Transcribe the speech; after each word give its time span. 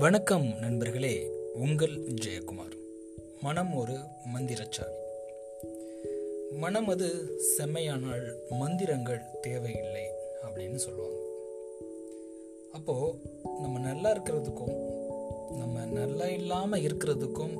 வணக்கம் 0.00 0.58
நண்பர்களே 0.58 1.30
உங்கள் 1.54 2.00
ஜெயக்குமார். 2.06 2.76
மனம் 3.42 3.74
ஒரு 3.74 3.98
மந்திரச்சாவி. 4.34 4.98
மனம் 6.52 6.88
அது 6.88 7.38
செம்மையானால் 7.58 8.32
மந்திரங்கள் 8.50 9.20
தேவையில்லை 9.40 10.02
அப்படின்னு 10.44 10.74
சொல்லுவாங்க. 10.74 11.16
அப்போ 12.72 13.14
நம்ம 13.60 13.78
நல்லா 13.78 14.16
இருக்கிறதுக்கும் 14.16 14.74
நம்ம 15.56 15.84
நல்லா 15.84 16.26
இல்லாம 16.26 16.78
இருக்கிறதுக்கும் 16.78 17.58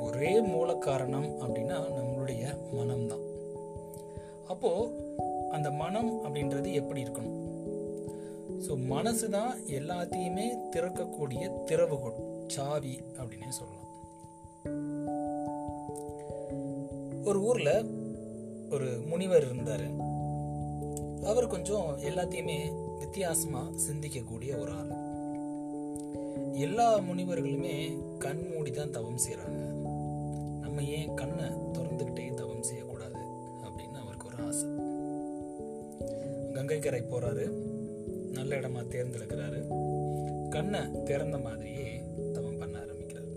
ஒரே 0.00 0.40
மூல 0.40 0.74
காரணம் 0.74 1.40
அப்படின்னா 1.40 1.82
நம்மளுடைய 2.00 2.56
மனம்தான். 2.74 3.24
அப்போ 4.46 4.90
அந்த 5.50 5.70
மனம் 5.70 6.24
அப்படின்றது 6.24 6.72
எப்படி 6.72 7.02
இருக்கணும்? 7.02 7.47
ஸோ 8.66 8.86
மனசு 8.86 9.30
தான் 9.30 9.58
எல்லாத்தையுமே 9.66 10.46
திறக்கக்கூடிய 10.76 11.64
திறவுகோல் 11.64 12.46
சாவி 12.46 13.00
அப்படின்னே 13.16 13.48
சொல்லலாம். 13.48 13.86
ஒரு 17.24 17.42
ஊரில் 17.42 17.74
ஒரு 18.70 19.00
முனிவர் 19.06 19.46
இருந்தார். 19.46 19.86
அவர் 21.24 21.46
கொஞ்சம் 21.46 21.98
எல்லாத்தையுமே 21.98 22.72
வித்தியாசமாக 22.98 23.74
சிந்திக்கக்கூடிய 23.86 24.60
ஒரு 24.60 24.72
ஆள். 24.72 24.92
எல்லா 26.54 26.98
முனிவர்களுமே 26.98 27.98
கண் 28.18 28.50
மூடி 28.50 28.70
தான் 28.70 28.90
தவம் 28.90 29.24
செய்கிறாங்க 29.28 29.62
நம்ம 30.60 30.82
ஏன் 30.82 31.14
கண்ணை 31.14 31.44
திறந்துக்கிட்டே 31.44 32.34
தவம் 32.34 32.62
செய்யக்கூடாது 32.62 33.20
அப்படின்னு 33.62 33.98
அவருக்கு 34.02 34.26
ஒரு 34.26 34.36
ஆசை. 34.46 34.68
கங்கை 36.54 36.78
கரை 36.78 37.02
நல்ல 38.48 38.68
இடமா 38.68 38.82
தேர்ந்தெடுக்கிறாரு. 38.82 39.60
கண்ணை 40.48 41.02
திறந்த 41.02 41.38
மாதிரியே 41.38 42.02
தவம் 42.32 42.58
பண்ண 42.58 42.78
ஆரம்பிக்கிறாரு. 42.78 43.34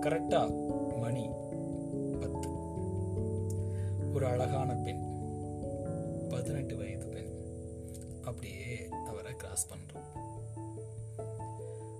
கரெக்டா 0.00 0.68
மணி 0.98 1.30
பத்து. 2.20 2.48
ஒரு 4.14 4.26
அழகான 4.26 4.74
பெண் 4.74 5.02
பதினெட்டு 6.28 6.76
வயது 6.76 7.06
பெண் 7.06 7.30
அப்படியே 8.22 8.88
அவரை 9.06 9.36
கிராஸ் 9.36 9.68
பண்றோம். 9.68 10.08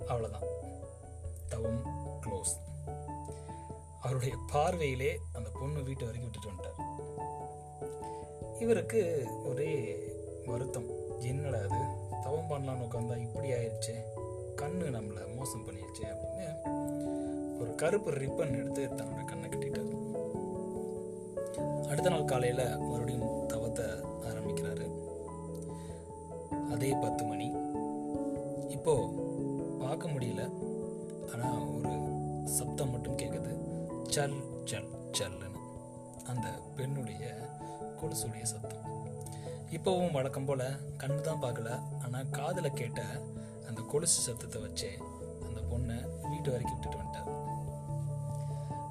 அவ்வளவுதான். 0.07 0.49
தவம் 1.49 1.83
க்ளோஸ் 2.27 2.55
அவருடைய 4.01 4.35
பார்வையிலே 4.53 5.19
அந்த 5.33 5.51
பொண்ணு 5.61 5.83
வீட்டு 5.83 6.05
வரைக்கும் 6.05 6.31
விட்டுட்டு 6.31 6.49
வந்துட்டார். 6.49 6.81
இவருக்கு 8.61 9.27
ஒரே 9.45 9.99
வருத்தம். 10.47 11.09
என்னடா 11.23 11.59
அது? 11.59 11.79
தவம் 12.23 12.51
பண்ணலான்னு 12.51 12.87
உட்காந்தா 12.87 13.17
இப்படி 13.17 13.53
ஆயிடுச்சு 13.53 13.95
கண்ணு 14.57 14.87
நம்மளை 14.97 15.37
மோசம் 15.37 15.67
பண்ணிடுச்சு 15.67 16.03
அப்படின்னு 16.03 17.59
ஒரு 17.61 17.75
கருப்பு 17.75 18.11
ரிப்பன் 18.11 18.57
எடுத்து 18.57 18.87
தன்னோட 18.87 19.25
கண்ணை 19.25 19.49
கட்டிட்டார். 19.49 20.09
அடுத்த 21.89 22.11
நாள் 22.11 22.25
காலையில் 22.25 22.79
மறுபடியும் 22.79 23.47
தவத்தை 23.47 23.85
ஆரம்பிக்கிறாரு. 24.21 24.91
அதே 26.71 26.93
பத்து 26.93 27.25
மணி. 27.25 27.55
இப்போ 28.69 29.13
பார்க்க 29.81 30.09
முடியல. 30.09 30.53
ஆனால் 31.33 31.67
ஒரு 31.67 31.91
சப்தம் 32.45 32.91
மட்டும் 32.91 33.17
கேட்குது 33.17 33.59
சல் 34.09 34.43
சல் 34.65 34.91
சல்லுன்னு. 35.19 35.61
அந்த 36.25 36.49
பெண்ணுடைய 36.77 37.35
கொலுசுடைய 38.03 38.43
சத்தம். 38.43 39.00
இப்போவும் 39.71 40.13
வழக்கம் 40.13 40.45
போல 40.45 40.71
கண்ணு 40.99 41.21
தான் 41.21 41.43
பார்க்கல 41.43 41.83
ஆனால் 42.03 42.31
காதில் 42.31 42.73
கேட்ட 42.73 43.03
அந்த 43.69 43.81
கொலுசு 43.89 44.21
சத்தத்தை 44.21 44.63
வச்சே 44.63 44.91
அந்த 45.47 45.61
பொண்ணை 45.61 46.29
வீட்டு 46.31 46.51
வரைக்கும் 46.51 46.79
விட்டுட்டு 46.79 46.99
வந்துட்டார் 46.99 47.29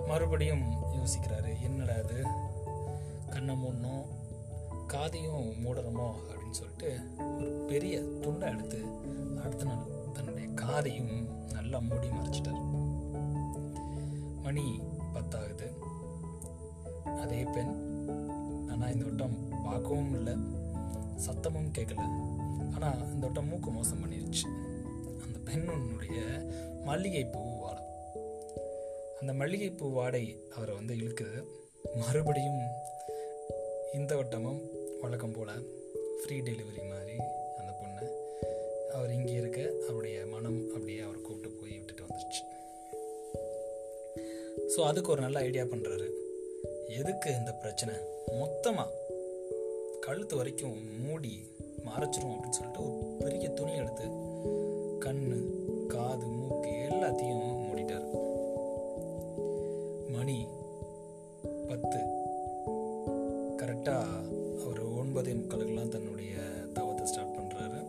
மறுபடியும் 0.08 0.64
யோசிக்கிறாரு 0.72 1.62
என்னடா 1.62 1.94
அது 1.94 2.26
கண்ணை 3.30 3.56
மூடணும் 3.56 4.06
காதையும் 4.88 5.44
மூடணுமோ? 5.66 6.08
அப்படின்னு 6.30 6.52
சொல்லிட்டு 6.52 7.00
ஒரு 7.38 7.66
பெரிய 7.68 8.02
துண்டை 8.02 8.50
எடுத்து 8.50 8.86
அடுத்த 9.44 9.66
நாள் 9.66 10.12
தன்னுடைய 10.14 10.50
காதையும் 10.50 11.28
நல்லா 11.52 11.80
மூடி 11.80 12.08
மறைச்சிட்டார். 12.08 12.62
மணி 14.42 14.80
பத்தாகுது. 15.14 15.68
அதே 17.22 17.44
பெண் 17.44 17.74
ஆனால் 18.70 18.92
இந்த 18.94 19.06
வட்டம் 19.06 19.64
பார்க்கவும் 19.64 20.14
இல்லை. 20.14 20.34
சத்தமும் 21.26 21.72
கேட்கல 21.78 22.04
ஆனால் 22.76 23.00
இந்த 23.14 23.24
வட்டம் 23.26 23.48
மூக்கு 23.48 23.70
மோசம் 23.72 24.02
பண்ணிருச்சு. 24.04 24.46
அந்த 25.26 25.38
பெண்ணுடைய 25.48 26.20
மல்லிகைப்பூ 26.88 27.42
வாடை. 27.62 27.84
அந்த 29.20 29.34
மல்லிகைப்பூ 29.34 29.88
வாடை 29.98 30.24
அவரை 30.56 30.76
வந்து 30.76 30.96
இழுக்குது. 30.96 31.40
மறுபடியும் 32.02 32.62
இந்த 33.94 34.12
வட்டமும் 34.16 34.62
வழக்கம் 35.02 35.36
போல 35.38 35.52
ஃப்ரீ 36.20 36.38
டெலிவரி 36.48 36.82
மாதிரி 36.92 37.16
அந்த 37.60 37.72
பொண்ணை 37.80 38.06
அவர் 38.94 39.14
இங்கே 39.18 39.36
இருக்க 39.42 39.60
அவருடைய 39.88 40.26
மனம் 40.26 40.60
அப்படியே 40.74 41.00
அவர் 41.00 41.26
கூப்பிட்டு 41.28 41.58
போய் 41.60 41.78
விட்டுட்டு 41.78 42.06
வந்துருச்சு. 42.08 42.42
ஸோ 44.74 44.80
அதுக்கு 44.90 45.12
ஒரு 45.12 45.22
நல்ல 45.22 45.40
ஐடியா 45.40 45.64
பண்ணுறாரு 45.64 46.08
எதுக்கு 47.00 47.30
இந்த 47.40 47.52
பிரச்சனை? 47.64 47.96
மொத்தமாக 48.40 48.90
கழுத்து 50.10 50.36
வரைக்கும் 50.36 50.78
மூடி 51.06 51.40
மறைச்சிரும் 51.86 52.32
அப்படின்னு 52.32 52.50
சொல்லிட்டு 52.50 52.82
ஒரு 52.82 53.16
பெரிய 53.20 53.50
துணி 53.50 53.74
எடுத்து 53.76 54.06
கண் 55.00 55.50
காது 55.88 56.28
மூக்கு 56.28 56.70
எல்லாத்தையும் 56.70 57.52
மூடிட்டார். 57.66 58.08
மணி 60.12 60.48
பத்து. 61.68 62.00
கரெக்டாக 63.58 64.08
அவர் 64.64 64.82
ஒன்பதே 64.90 65.32
முக்காலுக்கெல்லாம் 65.32 65.88
தன்னுடைய 65.88 66.36
தவத்தை 66.74 67.06
ஸ்டார்ட் 67.06 67.36
பண்ணுறாரு 67.38 67.80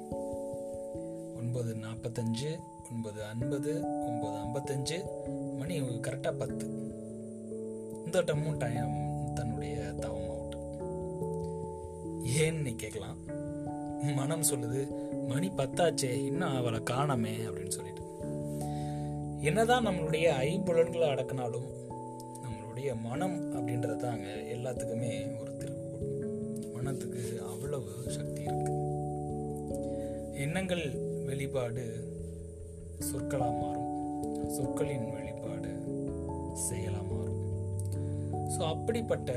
ஒன்பது 1.37 1.75
நாற்பத்தஞ்சு 1.75 2.59
ஒன்பது 2.93 3.25
ஐம்பது 3.25 3.83
ஒன்பது 4.07 4.37
ஐம்பத்தஞ்சு 4.37 5.05
மணி 5.59 5.81
கரெக்டாக 5.81 6.39
பத்து. 6.39 6.67
இந்த 8.05 8.23
டம்மும் 8.23 8.59
டைம் 8.59 9.33
தன்னுடைய 9.35 9.77
தவம். 10.01 10.20
ஏன்னு 12.43 12.61
நீ 12.61 12.73
கேட்கலாம். 12.75 13.19
மனம் 14.19 14.45
சொல்லுது 14.51 14.83
மணி 15.29 15.49
பத்தாச்சே 15.49 16.11
இன்னும் 16.27 16.57
அவளை 16.57 16.83
காணமே 16.83 17.33
அப்படின்னு 17.49 17.75
சொல்லிட்டு. 17.77 18.05
என்னதான் 19.41 19.87
நம்மளுடைய 19.87 20.27
ஐம்புலன்களை 20.47 21.07
அடக்கினாலும் 21.13 21.69
நம்மளுடைய 22.45 22.91
மனம் 23.03 23.37
அப்படின்றது 23.57 23.97
தாங்க 23.97 24.29
எல்லாத்துக்குமே 24.55 25.13
ஒரு 25.41 25.53
திருவுகோள் 25.57 26.73
மனத்துக்கு 26.75 27.23
அவ்வளவு 27.51 27.93
சக்தி 28.07 28.43
இருக்கு. 28.43 28.75
எண்ணங்கள் 30.45 30.85
வெளிப்பாடு 31.27 31.85
சொற்களாக 33.11 33.53
மாறும். 33.63 33.91
சொற்களின் 34.57 35.09
வெளிப்பாடு 35.17 35.73
செயலாக 36.69 37.05
மாறும். 37.11 37.43
ஸோ 38.55 38.61
அப்படிப்பட்ட 38.75 39.33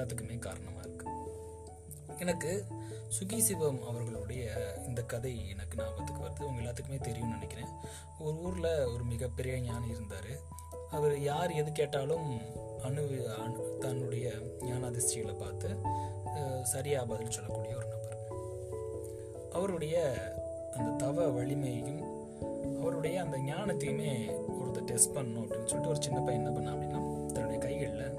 எல்லாத்துக்குமே 0.00 0.38
காரணமாக 0.38 0.86
இருக்குது 0.88 1.18
எனக்கு 2.18 2.52
சுகி 3.16 3.38
சிவம் 3.38 3.78
அவர்களுடைய 3.88 4.44
இந்த 4.86 5.00
கதை 5.02 5.32
எனக்கு 5.52 5.78
ஞாபகத்துக்கு 5.78 6.22
வருது. 6.24 6.48
உங்கள் 6.48 6.64
எல்லாத்துக்குமே 6.64 6.98
தெரியும்னு 7.00 7.34
நினைக்கிறேன். 7.34 7.70
ஒரு 8.18 8.36
ஊரில் 8.46 8.72
ஒரு 8.94 9.04
மிகப்பெரிய 9.12 9.54
ஞானி 9.60 9.88
இருந்தார். 9.88 10.32
அவர் 10.96 11.14
யார் 11.20 11.50
எது 11.60 11.72
கேட்டாலும் 11.72 12.28
அணு 12.86 13.04
தன்னுடைய 13.80 14.26
ஞானாதிஷ்டிகளை 14.68 15.34
பார்த்து 15.38 15.70
சரியாக 16.72 17.06
பதில் 17.10 17.34
சொல்லக்கூடிய 17.36 17.76
ஒரு 17.76 17.88
நபர். 17.94 18.18
அவருடைய 19.52 19.96
அந்த 20.76 20.90
தவ 21.04 21.26
வலிமையும் 21.28 22.02
அவருடைய 22.80 23.16
அந்த 23.24 23.38
ஞானத்தையுமே 23.50 24.12
ஒருத்தர் 24.60 24.88
டெஸ்ட் 24.90 25.14
பண்ணணும் 25.16 25.42
அப்படின்னு 25.44 25.70
சொல்லிட்டு 25.70 25.92
ஒரு 25.94 26.02
சின்ன 26.02 26.20
பையன் 26.20 26.42
என்ன 26.42 26.52
பண்ணான் 26.56 26.74
அப்படின்னா 26.74 27.00
தன்னுடைய 27.32 27.58
கைகளில் 27.66 28.18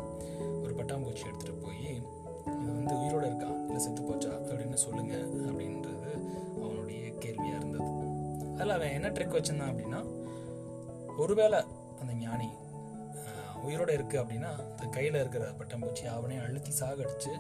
பட்டாம்பூச்சி 0.82 1.26
எடுத்துகிட்டு 1.30 1.64
போய் 1.64 1.86
இது 1.86 2.72
வந்து 2.78 3.00
உயிரோடு 3.00 3.26
இருக்கா? 3.28 3.50
இல்லை 3.66 3.80
செத்து 3.80 4.02
போச்சா? 4.02 4.32
அப்படின்னு 4.48 4.74
சொல்லுங்கள் 4.74 5.26
அப்படின்றது 5.50 6.12
அவனுடைய 6.64 7.12
கேள்வியாக 7.18 7.58
இருந்தது. 7.58 7.90
அதில் 8.56 8.70
அவன் 8.70 8.96
என்ன 8.98 9.10
ட்ரிக் 9.10 9.36
வச்சிருந்தான் 9.38 9.72
அப்படின்னா 9.74 10.00
ஒருவேளை 11.18 11.60
அந்த 12.00 12.14
ஞானி 12.14 12.50
உயிரோடு 13.64 13.94
உயிரோட 13.94 14.18
அப்படின்னா 14.20 14.50
அந்த 14.72 14.86
கையில் 14.86 15.16
இருக்கிற 15.16 15.52
பட்டாம்பூச்சி 15.52 16.06
அவனே 16.06 16.38
அழுத்தி 16.38 16.72
சாகடிச்சு 16.80 17.34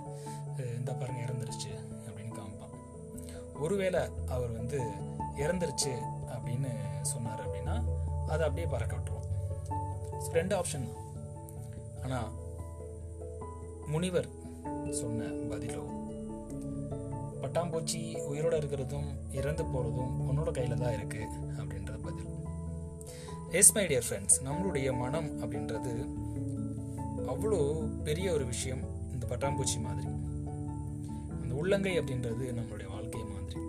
இந்த 0.77 0.94
பாருங்க 0.94 1.21
இறந்துருச்சு 1.21 1.71
அப்படின்னு 2.07 2.35
காமிப்பான். 2.39 2.75
ஒருவேளை 3.61 4.01
அவர் 4.27 4.51
வந்து 4.51 4.79
இறந்துருச்சு 5.35 5.94
அப்படின்னு 6.35 6.71
சொன்னார் 7.01 7.44
அப்படின்னா 7.47 7.75
அதை 8.27 8.41
அப்படியே 8.47 8.67
பறக்க 8.67 8.95
விட்டுருவோம் 8.95 9.29
ரெண்டு 10.31 10.55
ஆப்ஷன் 10.55 10.87
தான். 10.89 10.99
ஆனால் 12.03 12.29
முனிவர் 13.91 14.27
சொன்ன 14.89 15.55
பதிலோ? 15.55 15.81
பட்டாம்பூச்சி 17.41 17.99
உயிரோட 18.31 18.55
இருக்கிறதும் 18.55 19.07
இறந்து 19.31 19.63
போகிறதும் 19.63 20.13
உன்னோட 20.29 20.51
கையில் 20.51 20.77
தான் 20.77 20.93
இருக்குது 20.93 21.27
அப்படின்றது 21.57 21.99
பதில். 22.01 22.25
எஸ் 23.51 23.71
மை 23.71 23.85
டியர் 23.85 24.01
ஃப்ரெண்ட்ஸ் 24.09 24.38
நம்மளுடைய 24.45 24.97
மனம் 24.97 25.43
அப்படின்றது 25.43 26.07
அவ்வளோ 27.27 27.89
பெரிய 28.03 28.31
ஒரு 28.31 28.45
விஷயம் 28.45 28.83
இந்த 29.13 29.25
பட்டாம்பூச்சி 29.27 29.79
மாதிரி. 29.79 30.07
அந்த 31.41 31.55
உள்ளங்கை 31.55 31.99
அப்படின்றது 31.99 32.55
நம்மளுடைய 32.59 32.87
வாழ்க்கை 32.87 33.21
மாதிரி. 33.23 33.59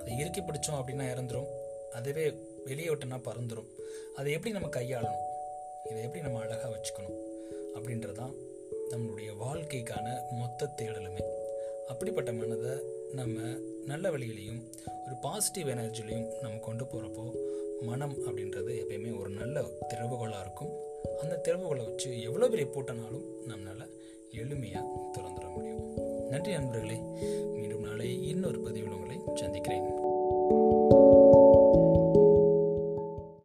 அதை 0.00 0.18
இறுக்கி 0.18 0.40
பிடிச்சோம் 0.40 0.74
அப்படின்னா 0.74 1.06
இறந்துரும். 1.14 1.50
அதுவே 1.92 2.34
வெளியே 2.64 2.88
விட்டோன்னா 2.88 3.20
பறந்துடும் 3.28 3.70
அதை 4.16 4.32
எப்படி 4.32 4.52
நம்ம 4.52 4.68
கையாளணும்? 4.68 5.22
இதை 5.90 6.02
எப்படி 6.02 6.20
நம்ம 6.20 6.40
அழகாக 6.40 6.74
வச்சுக்கணும்? 6.74 7.20
அப்படின்றதான் 7.74 8.32
நம்மளுடைய 8.92 9.30
வாழ்க்கைக்கான 9.40 10.06
மொத்த 10.30 10.68
தேடலுமே. 10.76 11.22
அப்படிப்பட்ட 11.88 12.32
மனதை 12.32 12.70
நம்ம 13.12 13.40
நல்ல 13.86 14.10
வழியிலையும் 14.10 14.60
ஒரு 15.06 15.14
பாசிட்டிவ் 15.20 15.74
எனர்ஜிலையும் 15.76 16.28
நம்ம 16.40 16.58
கொண்டு 16.58 16.84
போகிறப்போ 16.84 17.24
மனம் 17.80 18.14
அப்படின்றது 18.26 18.72
எப்பயுமே 18.82 19.20
ஒரு 19.20 19.30
நல்ல 19.30 19.60
திறவுகோலாக 19.88 20.40
இருக்கும். 20.40 20.72
அந்த 21.20 21.40
திறவுகோலை 21.48 21.84
வச்சு 21.84 22.22
எவ்வளோ 22.22 22.48
பெரிய 22.48 22.68
பூட்டனாலும் 22.74 23.26
நம்மளால் 23.48 23.90
எளிமையாக 24.34 24.86
திறந்துட 25.14 25.46
முடியும். 25.54 26.28
நன்றி 26.28 26.52
நண்பர்களே 26.52 26.98
மீண்டும் 27.54 27.80
நாளை 27.80 28.28
இன்னொரு 28.28 28.60
பதிவில் 28.60 28.92
உங்களை 28.92 29.18
சந்திக்கிறேன். 29.34 29.88